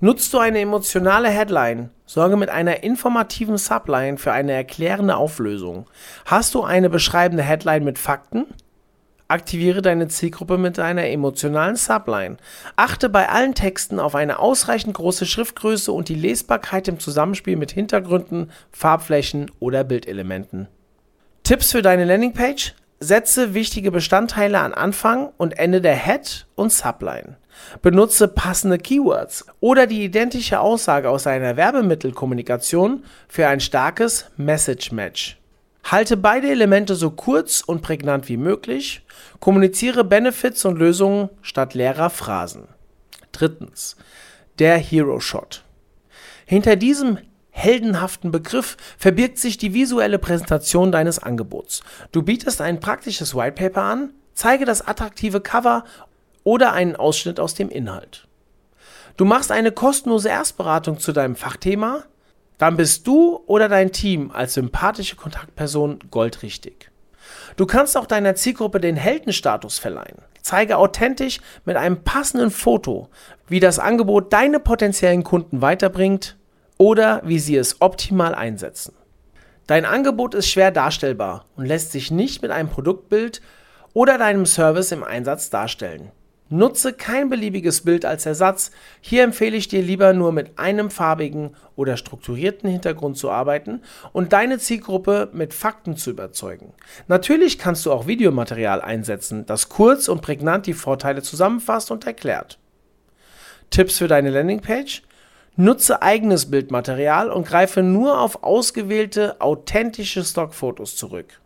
[0.00, 5.88] Nutzt du eine emotionale Headline, sorge mit einer informativen Subline für eine erklärende Auflösung.
[6.24, 8.46] Hast du eine beschreibende Headline mit Fakten?
[9.30, 12.38] Aktiviere deine Zielgruppe mit einer emotionalen Subline.
[12.76, 17.70] Achte bei allen Texten auf eine ausreichend große Schriftgröße und die Lesbarkeit im Zusammenspiel mit
[17.70, 20.66] Hintergründen, Farbflächen oder Bildelementen.
[21.42, 22.74] Tipps für deine Landingpage?
[23.00, 27.36] Setze wichtige Bestandteile an Anfang und Ende der Head und Subline.
[27.82, 35.38] Benutze passende Keywords oder die identische Aussage aus einer Werbemittelkommunikation für ein starkes Message Match.
[35.84, 39.02] Halte beide Elemente so kurz und prägnant wie möglich.
[39.40, 42.68] Kommuniziere Benefits und Lösungen statt leerer Phrasen.
[43.32, 43.96] Drittens.
[44.58, 45.64] Der Hero Shot.
[46.44, 47.18] Hinter diesem
[47.50, 51.82] heldenhaften Begriff verbirgt sich die visuelle Präsentation deines Angebots.
[52.12, 55.84] Du bietest ein praktisches Whitepaper an, zeige das attraktive Cover
[56.44, 58.28] oder einen Ausschnitt aus dem Inhalt.
[59.16, 62.04] Du machst eine kostenlose Erstberatung zu deinem Fachthema,
[62.58, 66.90] dann bist du oder dein Team als sympathische Kontaktperson goldrichtig.
[67.56, 70.18] Du kannst auch deiner Zielgruppe den Heldenstatus verleihen.
[70.42, 73.08] Zeige authentisch mit einem passenden Foto,
[73.46, 76.36] wie das Angebot deine potenziellen Kunden weiterbringt
[76.78, 78.94] oder wie sie es optimal einsetzen.
[79.66, 83.42] Dein Angebot ist schwer darstellbar und lässt sich nicht mit einem Produktbild
[83.92, 86.10] oder deinem Service im Einsatz darstellen.
[86.50, 88.70] Nutze kein beliebiges Bild als Ersatz.
[89.00, 93.82] Hier empfehle ich dir lieber nur mit einem farbigen oder strukturierten Hintergrund zu arbeiten
[94.12, 96.72] und deine Zielgruppe mit Fakten zu überzeugen.
[97.06, 102.58] Natürlich kannst du auch Videomaterial einsetzen, das kurz und prägnant die Vorteile zusammenfasst und erklärt.
[103.70, 105.02] Tipps für deine Landingpage?
[105.56, 111.40] Nutze eigenes Bildmaterial und greife nur auf ausgewählte, authentische Stockfotos zurück.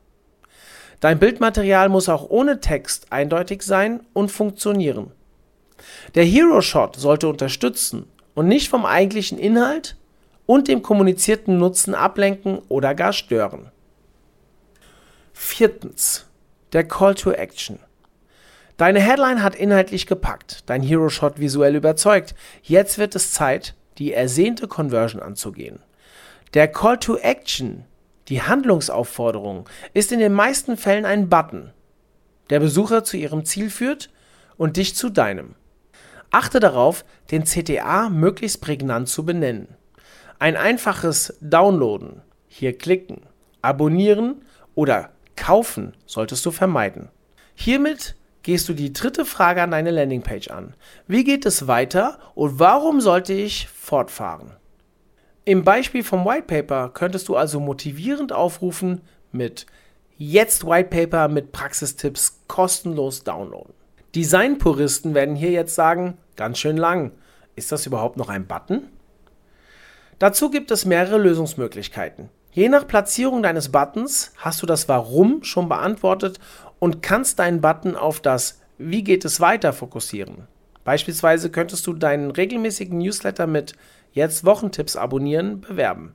[1.02, 5.10] Dein Bildmaterial muss auch ohne Text eindeutig sein und funktionieren.
[6.14, 9.96] Der Hero Shot sollte unterstützen und nicht vom eigentlichen Inhalt
[10.46, 13.72] und dem kommunizierten Nutzen ablenken oder gar stören.
[15.32, 16.28] Viertens.
[16.72, 17.80] Der Call to Action.
[18.76, 22.36] Deine Headline hat inhaltlich gepackt, dein Hero Shot visuell überzeugt.
[22.62, 25.80] Jetzt wird es Zeit, die ersehnte Conversion anzugehen.
[26.54, 27.86] Der Call to Action,
[28.28, 31.72] die Handlungsaufforderung, ist in den meisten Fällen ein Button,
[32.50, 34.10] der Besucher zu ihrem Ziel führt
[34.56, 35.54] und dich zu deinem.
[36.30, 39.68] Achte darauf, den CTA möglichst prägnant zu benennen.
[40.38, 43.22] Ein einfaches Downloaden, hier klicken,
[43.60, 47.10] abonnieren oder kaufen solltest du vermeiden.
[47.54, 50.74] Hiermit gehst du die dritte Frage an deine Landingpage an.
[51.06, 54.52] Wie geht es weiter und warum sollte ich fortfahren?
[55.44, 59.00] Im Beispiel vom Whitepaper könntest du also motivierend aufrufen
[59.32, 59.66] mit
[60.16, 63.74] Jetzt Whitepaper mit Praxistipps kostenlos downloaden.
[64.14, 67.10] Designpuristen werden hier jetzt sagen, ganz schön lang.
[67.56, 68.88] Ist das überhaupt noch ein Button?
[70.20, 72.28] Dazu gibt es mehrere Lösungsmöglichkeiten.
[72.52, 76.38] Je nach Platzierung deines Buttons hast du das Warum schon beantwortet
[76.78, 80.46] und kannst deinen Button auf das Wie geht es weiter fokussieren.
[80.84, 83.74] Beispielsweise könntest du deinen regelmäßigen Newsletter mit
[84.12, 86.14] Jetzt Wochentipps abonnieren bewerben.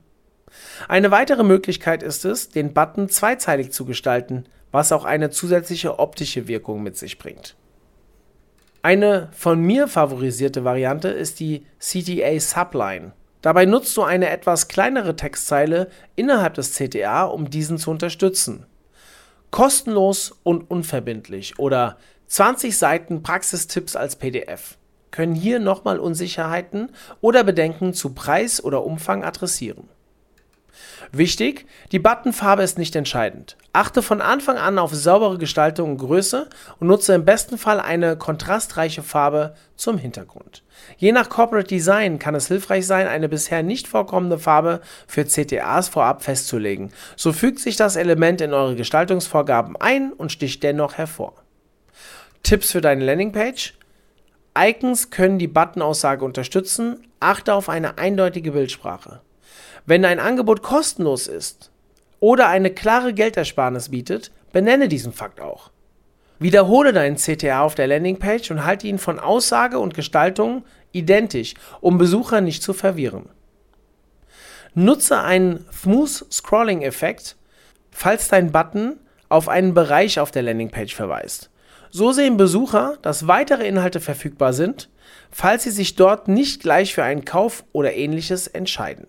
[0.88, 6.48] Eine weitere Möglichkeit ist es, den Button zweizeilig zu gestalten, was auch eine zusätzliche optische
[6.48, 7.56] Wirkung mit sich bringt.
[8.82, 13.12] Eine von mir favorisierte Variante ist die CTA Subline.
[13.42, 18.66] Dabei nutzt du eine etwas kleinere Textzeile innerhalb des CTA, um diesen zu unterstützen
[19.50, 24.77] kostenlos und unverbindlich oder 20 Seiten Praxistipps als PDF
[25.10, 26.90] können hier nochmal Unsicherheiten
[27.20, 29.88] oder Bedenken zu Preis oder Umfang adressieren.
[31.12, 33.56] Wichtig, die Buttonfarbe ist nicht entscheidend.
[33.72, 38.16] Achte von Anfang an auf saubere Gestaltung und Größe und nutze im besten Fall eine
[38.16, 40.62] kontrastreiche Farbe zum Hintergrund.
[40.96, 45.88] Je nach Corporate Design kann es hilfreich sein, eine bisher nicht vorkommende Farbe für CTAs
[45.88, 46.90] vorab festzulegen.
[47.16, 51.34] So fügt sich das Element in eure Gestaltungsvorgaben ein und sticht dennoch hervor.
[52.42, 53.74] Tipps für deine Landingpage?
[54.58, 57.06] Icons können die Button-Aussage unterstützen.
[57.20, 59.20] Achte auf eine eindeutige Bildsprache.
[59.86, 61.70] Wenn dein Angebot kostenlos ist
[62.20, 65.70] oder eine klare Geldersparnis bietet, benenne diesen Fakt auch.
[66.40, 71.98] Wiederhole deinen CTA auf der Landingpage und halte ihn von Aussage und Gestaltung identisch, um
[71.98, 73.28] Besucher nicht zu verwirren.
[74.74, 77.36] Nutze einen Smooth Scrolling Effekt,
[77.90, 81.50] falls dein Button auf einen Bereich auf der Landingpage verweist.
[81.90, 84.90] So sehen Besucher, dass weitere Inhalte verfügbar sind,
[85.30, 89.06] falls sie sich dort nicht gleich für einen Kauf oder ähnliches entscheiden.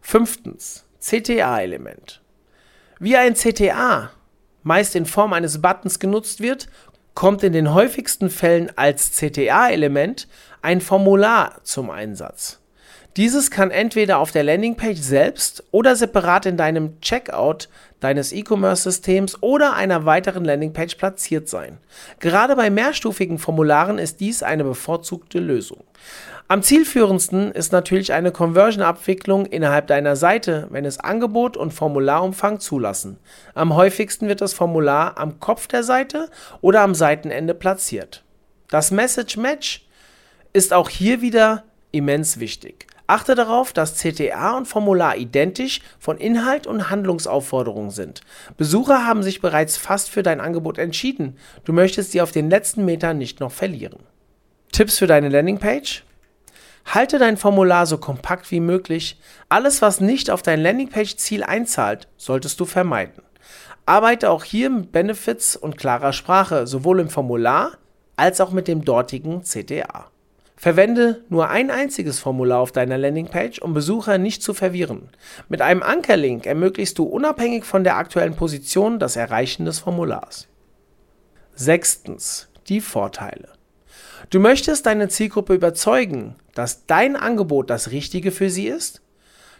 [0.00, 2.22] Fünftens, CTA-Element.
[2.98, 4.10] Wie ein CTA
[4.62, 6.68] meist in Form eines Buttons genutzt wird,
[7.14, 10.28] kommt in den häufigsten Fällen als CTA-Element
[10.62, 12.60] ein Formular zum Einsatz.
[13.16, 17.68] Dieses kann entweder auf der Landingpage selbst oder separat in deinem Checkout
[18.00, 21.78] deines E-Commerce-Systems oder einer weiteren Landingpage platziert sein.
[22.18, 25.84] Gerade bei mehrstufigen Formularen ist dies eine bevorzugte Lösung.
[26.48, 33.18] Am zielführendsten ist natürlich eine Conversion-Abwicklung innerhalb deiner Seite, wenn es Angebot und Formularumfang zulassen.
[33.54, 36.28] Am häufigsten wird das Formular am Kopf der Seite
[36.60, 38.24] oder am Seitenende platziert.
[38.70, 39.86] Das Message Match
[40.52, 42.88] ist auch hier wieder immens wichtig.
[43.06, 48.22] Achte darauf, dass CTA und Formular identisch von Inhalt und Handlungsaufforderungen sind.
[48.56, 51.36] Besucher haben sich bereits fast für dein Angebot entschieden.
[51.64, 53.98] Du möchtest sie auf den letzten Metern nicht noch verlieren.
[54.72, 56.02] Tipps für deine Landingpage?
[56.86, 59.18] Halte dein Formular so kompakt wie möglich.
[59.48, 63.22] Alles, was nicht auf dein Landingpage-Ziel einzahlt, solltest du vermeiden.
[63.86, 67.72] Arbeite auch hier mit Benefits und klarer Sprache, sowohl im Formular
[68.16, 70.10] als auch mit dem dortigen CTA.
[70.64, 75.10] Verwende nur ein einziges Formular auf deiner Landingpage, um Besucher nicht zu verwirren.
[75.50, 80.48] Mit einem Ankerlink ermöglichst du unabhängig von der aktuellen Position das Erreichen des Formulars.
[81.54, 82.48] Sechstens.
[82.68, 83.50] Die Vorteile.
[84.30, 89.02] Du möchtest deine Zielgruppe überzeugen, dass dein Angebot das Richtige für sie ist?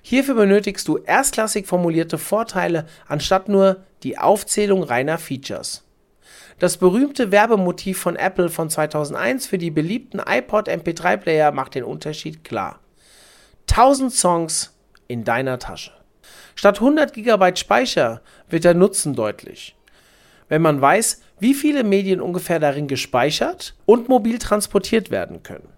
[0.00, 5.84] Hierfür benötigst du erstklassig formulierte Vorteile anstatt nur die Aufzählung reiner Features.
[6.58, 12.44] Das berühmte Werbemotiv von Apple von 2001 für die beliebten iPod MP3-Player macht den Unterschied
[12.44, 12.80] klar.
[13.70, 15.92] 1000 Songs in deiner Tasche.
[16.54, 19.76] Statt 100 GB Speicher wird der Nutzen deutlich.
[20.48, 25.68] Wenn man weiß, wie viele Medien ungefähr darin gespeichert und mobil transportiert werden können.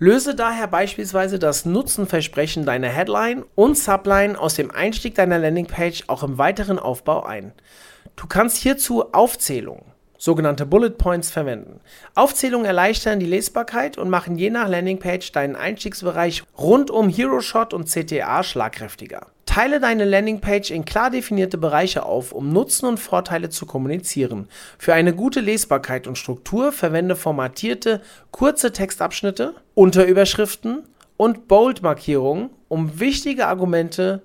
[0.00, 6.22] Löse daher beispielsweise das Nutzenversprechen deiner Headline und Subline aus dem Einstieg deiner Landingpage auch
[6.22, 7.52] im weiteren Aufbau ein.
[8.14, 9.87] Du kannst hierzu Aufzählungen,
[10.18, 11.80] sogenannte Bullet Points verwenden.
[12.14, 17.72] Aufzählungen erleichtern die Lesbarkeit und machen je nach Landingpage deinen Einstiegsbereich rund um Hero Shot
[17.72, 19.28] und CTA schlagkräftiger.
[19.46, 24.46] Teile deine Landingpage in klar definierte Bereiche auf, um Nutzen und Vorteile zu kommunizieren.
[24.76, 30.84] Für eine gute Lesbarkeit und Struktur verwende formatierte, kurze Textabschnitte, Unterüberschriften
[31.16, 34.22] und Bold-Markierungen, um wichtige Argumente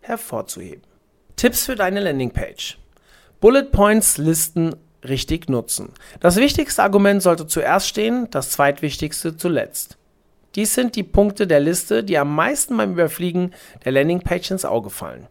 [0.00, 0.82] hervorzuheben.
[1.34, 2.78] Tipps für deine Landingpage.
[3.40, 4.76] Bullet Points Listen
[5.06, 5.90] richtig nutzen.
[6.20, 9.98] Das wichtigste Argument sollte zuerst stehen, das zweitwichtigste zuletzt.
[10.54, 13.52] Dies sind die Punkte der Liste, die am meisten beim Überfliegen
[13.84, 15.26] der Landingpage ins Auge fallen.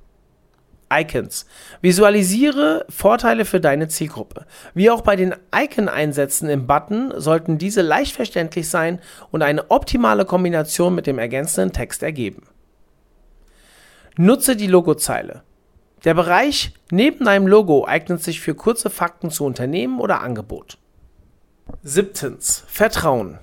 [0.92, 1.46] Icons.
[1.82, 4.46] Visualisiere Vorteile für deine Zielgruppe.
[4.74, 9.00] Wie auch bei den Icon-Einsätzen im Button sollten diese leicht verständlich sein
[9.32, 12.44] und eine optimale Kombination mit dem ergänzenden Text ergeben.
[14.18, 15.42] Nutze die Logozeile.
[16.04, 20.78] Der Bereich neben deinem Logo eignet sich für kurze Fakten zu Unternehmen oder Angebot.
[21.82, 22.66] Siebtens.
[22.68, 23.39] Vertrauen.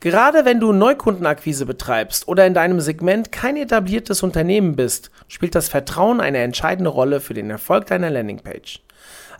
[0.00, 5.68] Gerade wenn du Neukundenakquise betreibst oder in deinem Segment kein etabliertes Unternehmen bist, spielt das
[5.68, 8.80] Vertrauen eine entscheidende Rolle für den Erfolg deiner Landingpage.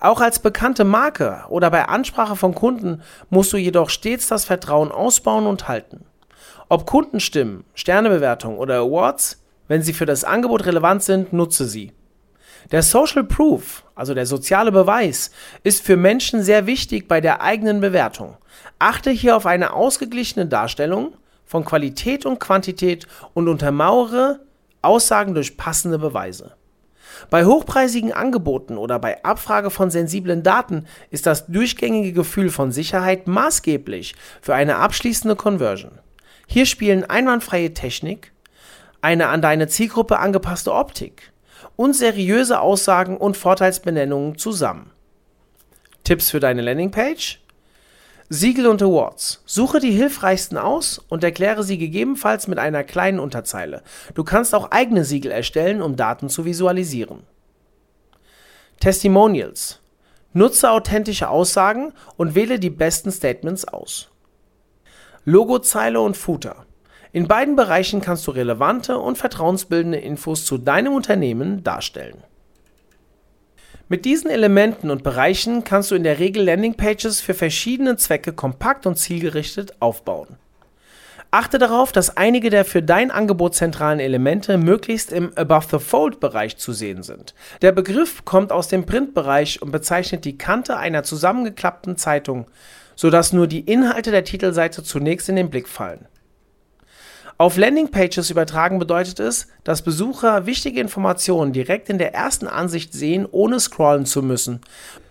[0.00, 4.90] Auch als bekannte Marke oder bei Ansprache von Kunden musst du jedoch stets das Vertrauen
[4.90, 6.06] ausbauen und halten.
[6.68, 11.92] Ob Kundenstimmen, Sternebewertung oder Awards, wenn sie für das Angebot relevant sind, nutze sie.
[12.70, 15.30] Der Social Proof, also der soziale Beweis,
[15.62, 18.36] ist für Menschen sehr wichtig bei der eigenen Bewertung.
[18.78, 21.14] Achte hier auf eine ausgeglichene Darstellung
[21.46, 24.40] von Qualität und Quantität und untermauere
[24.82, 26.54] Aussagen durch passende Beweise.
[27.30, 33.26] Bei hochpreisigen Angeboten oder bei Abfrage von sensiblen Daten ist das durchgängige Gefühl von Sicherheit
[33.26, 35.98] maßgeblich für eine abschließende Conversion.
[36.46, 38.32] Hier spielen einwandfreie Technik,
[39.00, 41.32] eine an deine Zielgruppe angepasste Optik,
[41.78, 44.90] und seriöse Aussagen und Vorteilsbenennungen zusammen.
[46.02, 47.40] Tipps für deine Landingpage?
[48.28, 49.44] Siegel und Awards.
[49.46, 53.84] Suche die hilfreichsten aus und erkläre sie gegebenenfalls mit einer kleinen Unterzeile.
[54.14, 57.22] Du kannst auch eigene Siegel erstellen, um Daten zu visualisieren.
[58.80, 59.78] Testimonials.
[60.32, 64.10] Nutze authentische Aussagen und wähle die besten Statements aus.
[65.24, 66.66] Logozeile und Footer.
[67.12, 72.22] In beiden Bereichen kannst du relevante und vertrauensbildende Infos zu deinem Unternehmen darstellen.
[73.88, 78.84] Mit diesen Elementen und Bereichen kannst du in der Regel Landingpages für verschiedene Zwecke kompakt
[78.84, 80.36] und zielgerichtet aufbauen.
[81.30, 87.02] Achte darauf, dass einige der für dein Angebot zentralen Elemente möglichst im Above-the-Fold-Bereich zu sehen
[87.02, 87.34] sind.
[87.60, 92.46] Der Begriff kommt aus dem Printbereich und bezeichnet die Kante einer zusammengeklappten Zeitung,
[92.94, 96.06] sodass nur die Inhalte der Titelseite zunächst in den Blick fallen.
[97.40, 103.28] Auf Landingpages übertragen bedeutet es, dass Besucher wichtige Informationen direkt in der ersten Ansicht sehen,
[103.30, 104.60] ohne scrollen zu müssen.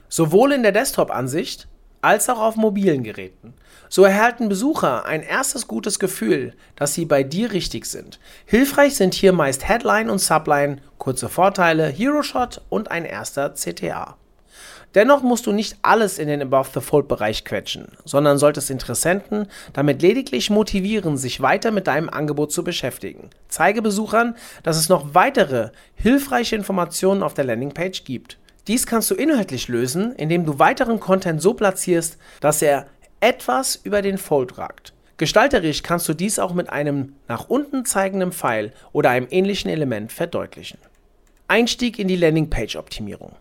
[0.09, 1.69] Sowohl in der Desktop-Ansicht
[2.01, 3.53] als auch auf mobilen Geräten.
[3.87, 8.19] So erhalten Besucher ein erstes gutes Gefühl, dass sie bei dir richtig sind.
[8.45, 14.17] Hilfreich sind hier meist Headline und Subline, kurze Vorteile, Hero Shot und ein erster CTA.
[14.97, 21.17] Dennoch musst du nicht alles in den Above-the-Fold-Bereich quetschen, sondern solltest Interessenten damit lediglich motivieren,
[21.17, 23.29] sich weiter mit deinem Angebot zu beschäftigen.
[23.47, 28.39] Zeige Besuchern, dass es noch weitere hilfreiche Informationen auf der Landingpage gibt.
[28.65, 32.87] Dies kannst du inhaltlich lösen, indem du weiteren Content so platzierst, dass er
[33.19, 34.93] etwas über den Fold ragt.
[35.17, 40.11] Gestalterisch kannst du dies auch mit einem nach unten zeigenden Pfeil oder einem ähnlichen Element
[40.11, 40.79] verdeutlichen.
[41.47, 43.33] Einstieg in die Landingpage-Optimierung.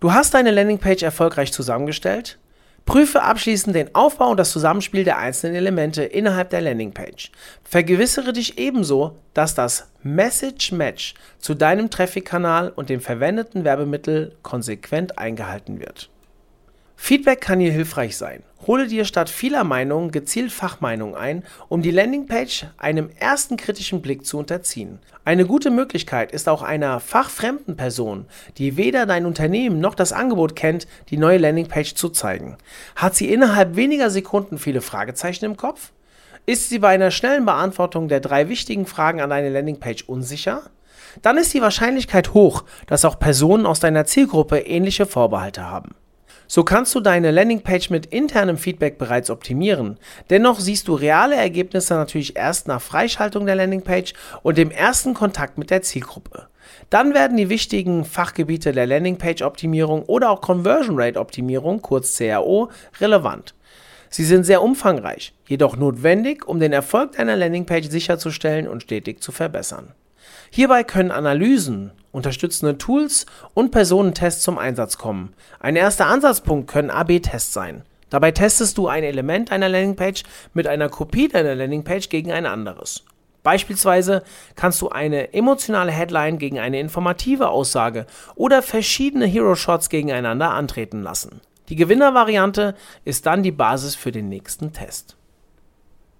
[0.00, 2.38] Du hast deine Landingpage erfolgreich zusammengestellt?
[2.84, 7.32] Prüfe abschließend den Aufbau und das Zusammenspiel der einzelnen Elemente innerhalb der Landingpage.
[7.64, 15.18] Vergewissere dich ebenso, dass das Message Match zu deinem Traffic-Kanal und dem verwendeten Werbemittel konsequent
[15.18, 16.08] eingehalten wird.
[16.96, 18.44] Feedback kann hier hilfreich sein.
[18.66, 24.26] Hole dir statt vieler Meinungen gezielt Fachmeinungen ein, um die Landingpage einem ersten kritischen Blick
[24.26, 24.98] zu unterziehen.
[25.24, 28.26] Eine gute Möglichkeit ist auch einer fachfremden Person,
[28.58, 32.56] die weder dein Unternehmen noch das Angebot kennt, die neue Landingpage zu zeigen.
[32.96, 35.92] Hat sie innerhalb weniger Sekunden viele Fragezeichen im Kopf?
[36.44, 40.62] Ist sie bei einer schnellen Beantwortung der drei wichtigen Fragen an deine Landingpage unsicher?
[41.22, 45.94] Dann ist die Wahrscheinlichkeit hoch, dass auch Personen aus deiner Zielgruppe ähnliche Vorbehalte haben.
[46.50, 49.98] So kannst du deine Landingpage mit internem Feedback bereits optimieren.
[50.30, 55.58] Dennoch siehst du reale Ergebnisse natürlich erst nach Freischaltung der Landingpage und dem ersten Kontakt
[55.58, 56.48] mit der Zielgruppe.
[56.88, 63.54] Dann werden die wichtigen Fachgebiete der Landingpage-Optimierung oder auch Conversion Rate-Optimierung, kurz CRO, relevant.
[64.08, 69.32] Sie sind sehr umfangreich, jedoch notwendig, um den Erfolg deiner Landingpage sicherzustellen und stetig zu
[69.32, 69.92] verbessern.
[70.50, 75.34] Hierbei können Analysen, unterstützende Tools und Personentests zum Einsatz kommen.
[75.60, 77.82] Ein erster Ansatzpunkt können AB-Tests sein.
[78.10, 80.22] Dabei testest du ein Element einer Landingpage
[80.54, 83.04] mit einer Kopie deiner Landingpage gegen ein anderes.
[83.42, 84.22] Beispielsweise
[84.56, 91.02] kannst du eine emotionale Headline gegen eine informative Aussage oder verschiedene Hero Shots gegeneinander antreten
[91.02, 91.40] lassen.
[91.68, 92.74] Die Gewinnervariante
[93.04, 95.16] ist dann die Basis für den nächsten Test.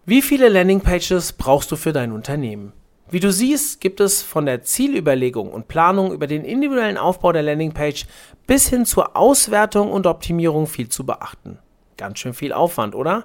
[0.05, 2.73] Wie viele Landingpages brauchst du für dein Unternehmen?
[3.11, 7.43] Wie du siehst, gibt es von der Zielüberlegung und Planung über den individuellen Aufbau der
[7.43, 8.05] Landingpage
[8.47, 11.59] bis hin zur Auswertung und Optimierung viel zu beachten.
[11.97, 13.25] Ganz schön viel Aufwand, oder?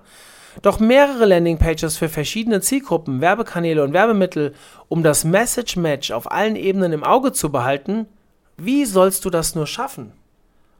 [0.61, 4.53] Doch mehrere Landingpages für verschiedene Zielgruppen, Werbekanäle und Werbemittel,
[4.87, 8.05] um das Message Match auf allen Ebenen im Auge zu behalten,
[8.55, 10.13] wie sollst du das nur schaffen?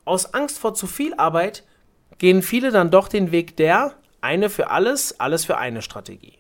[0.06, 1.64] Aus Angst vor zu viel Arbeit
[2.20, 6.38] gehen viele dann doch den Weg der eine für alles, alles für eine Strategie.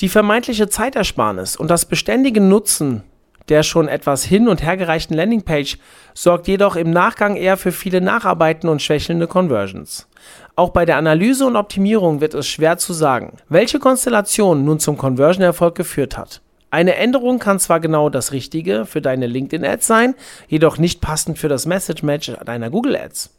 [0.00, 3.02] Die vermeintliche Zeitersparnis und das beständige Nutzen
[3.48, 5.78] der schon etwas hin und hergereichten Landingpage
[6.14, 10.08] sorgt jedoch im Nachgang eher für viele Nacharbeiten und schwächelnde Conversions.
[10.56, 14.96] Auch bei der Analyse und Optimierung wird es schwer zu sagen, welche Konstellation nun zum
[14.96, 16.40] Conversion-Erfolg geführt hat.
[16.70, 20.14] Eine Änderung kann zwar genau das Richtige für deine LinkedIn-Ads sein,
[20.48, 23.30] jedoch nicht passend für das Message-Match deiner Google-Ads.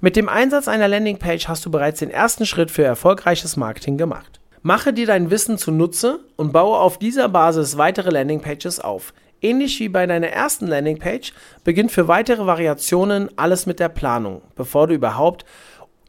[0.00, 4.39] Mit dem Einsatz einer Landingpage hast du bereits den ersten Schritt für erfolgreiches Marketing gemacht.
[4.62, 9.14] Mache dir dein Wissen zunutze und baue auf dieser Basis weitere Landingpages auf.
[9.40, 11.32] Ähnlich wie bei deiner ersten Landingpage
[11.64, 15.46] beginnt für weitere Variationen alles mit der Planung, bevor du überhaupt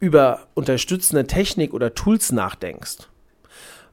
[0.00, 3.08] über unterstützende Technik oder Tools nachdenkst.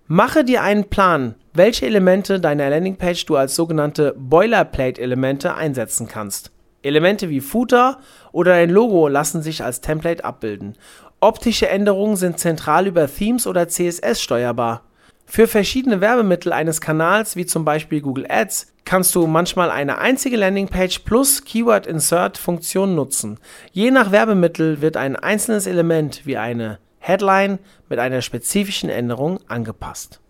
[0.08, 6.52] Mache dir einen Plan, welche Elemente deiner Landingpage du als sogenannte Boilerplate-Elemente einsetzen kannst.
[6.82, 8.00] Elemente wie Footer
[8.34, 10.76] oder ein Logo lassen sich als Template abbilden
[11.22, 14.84] Optische Änderungen sind zentral über Themes oder CSS steuerbar.
[15.26, 20.38] Für verschiedene Werbemittel eines Kanals, wie zum Beispiel Google Ads, kannst du manchmal eine einzige
[20.38, 23.38] Landingpage plus Keyword Insert Funktion nutzen.
[23.74, 27.60] Je nach Werbemittel wird ein einzelnes Element wie eine Headline
[27.90, 30.22] mit einer spezifischen Änderung angepasst.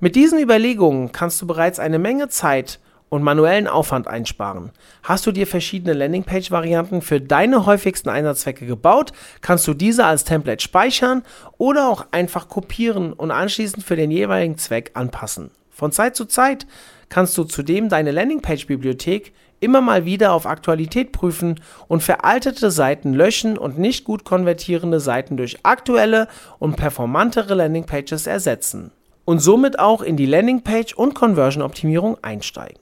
[0.00, 2.80] Mit diesen Überlegungen kannst du bereits eine Menge Zeit
[3.10, 4.70] und manuellen Aufwand einsparen.
[5.02, 10.62] Hast du dir verschiedene Landingpage-Varianten für deine häufigsten Einsatzzwecke gebaut, kannst du diese als Template
[10.62, 11.22] speichern
[11.58, 15.50] oder auch einfach kopieren und anschließend für den jeweiligen Zweck anpassen.
[15.70, 16.66] Von Zeit zu Zeit
[17.10, 23.58] kannst du zudem deine Landingpage-Bibliothek immer mal wieder auf Aktualität prüfen und veraltete Seiten löschen
[23.58, 28.92] und nicht gut konvertierende Seiten durch aktuelle und performantere Landingpages ersetzen
[29.24, 32.80] und somit auch in die Landingpage und Conversion-Optimierung einsteigen.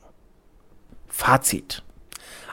[1.19, 1.83] Fazit.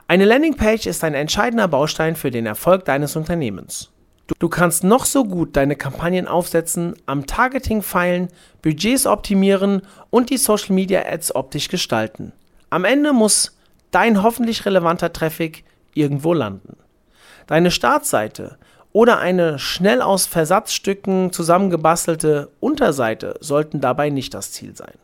[0.08, 3.92] Eine Landingpage ist ein entscheidender Baustein für den Erfolg deines Unternehmens.
[4.40, 8.28] Du kannst noch so gut deine Kampagnen aufsetzen, am Targeting feilen,
[8.64, 12.34] Budgets optimieren und die Social Media Ads optisch gestalten.
[12.72, 13.56] Am Ende muss
[13.92, 15.64] dein hoffentlich relevanter Traffic
[15.94, 16.76] irgendwo landen.
[17.46, 18.58] Deine Startseite
[18.94, 24.96] oder eine schnell aus Versatzstücken zusammengebastelte Unterseite sollten dabei nicht das Ziel sein.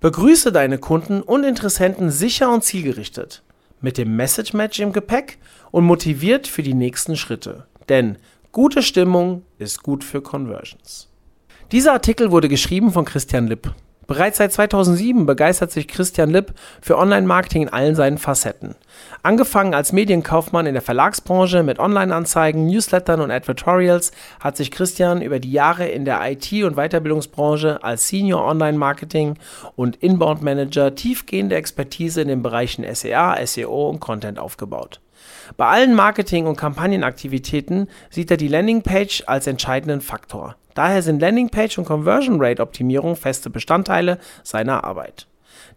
[0.00, 3.42] Begrüße deine Kunden und Interessenten sicher und zielgerichtet,
[3.82, 5.36] mit dem Message Match im Gepäck
[5.70, 7.66] und motiviert für die nächsten Schritte.
[7.90, 8.16] Denn
[8.50, 11.10] gute Stimmung ist gut für Conversions.
[11.70, 13.74] Dieser Artikel wurde geschrieben von Christian Lipp.
[14.10, 16.52] Bereits seit 2007 begeistert sich Christian Lipp
[16.82, 18.74] für Online-Marketing in allen seinen Facetten.
[19.22, 25.38] Angefangen als Medienkaufmann in der Verlagsbranche mit Online-Anzeigen, Newslettern und Advertorials, hat sich Christian über
[25.38, 29.38] die Jahre in der IT- und Weiterbildungsbranche als Senior Online-Marketing
[29.76, 34.98] und Inbound-Manager tiefgehende Expertise in den Bereichen SEA, SEO und Content aufgebaut.
[35.56, 40.56] Bei allen Marketing- und Kampagnenaktivitäten sieht er die Landingpage als entscheidenden Faktor.
[40.74, 45.26] Daher sind Landingpage und Conversion Rate Optimierung feste Bestandteile seiner Arbeit.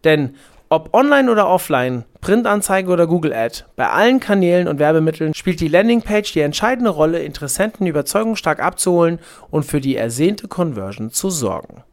[0.04, 0.36] Denn
[0.70, 5.68] Ob online oder offline, Printanzeige oder Google Ad, bei allen Kanälen und Werbemitteln spielt die
[5.68, 9.20] Landingpage die entscheidende Rolle, Interessenten überzeugungsstark abzuholen
[9.52, 11.84] und für die ersehnte Conversion zu sorgen.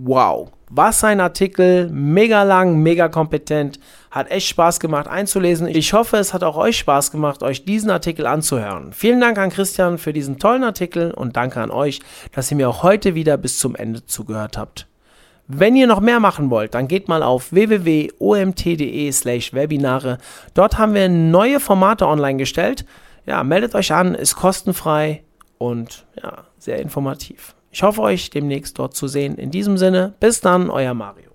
[0.00, 3.80] Wow, was ein Artikel, mega lang, mega kompetent,
[4.12, 5.66] hat echt Spaß gemacht einzulesen.
[5.66, 8.92] Ich hoffe, es hat auch euch Spaß gemacht, euch diesen Artikel anzuhören.
[8.92, 11.98] Vielen Dank an Christian für diesen tollen Artikel und danke an euch,
[12.30, 14.86] dass ihr mir auch heute wieder bis zum Ende zugehört habt.
[15.48, 20.18] Wenn ihr noch mehr machen wollt, dann geht mal auf www.omt.de/webinare.
[20.54, 22.84] Dort haben wir neue Formate online gestellt.
[23.26, 25.24] Ja, meldet euch an, ist kostenfrei
[25.58, 27.56] und ja, sehr informativ.
[27.70, 29.36] Ich hoffe euch demnächst dort zu sehen.
[29.36, 31.27] In diesem Sinne, bis dann, euer Mario.